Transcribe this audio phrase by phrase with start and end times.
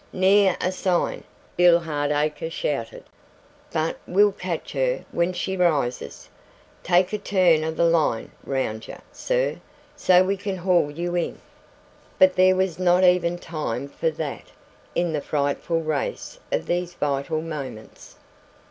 [0.11, 1.23] "Ne'er a sign,"
[1.55, 3.03] Bill Hardacre shouted.
[3.71, 6.27] "But we'll catch her when she rises.
[6.81, 9.61] Take a turn o' the line round you, sir,
[9.95, 11.37] so's we can haul you in"
[12.17, 14.45] But there was not even time for that
[14.95, 18.15] in the frightful race of these vital moments.